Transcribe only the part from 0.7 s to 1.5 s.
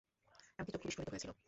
চক্ষু বিস্ফারিত হয়েছিল।